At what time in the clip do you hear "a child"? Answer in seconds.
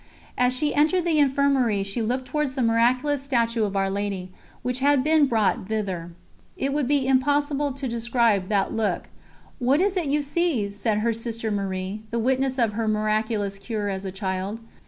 14.03-14.59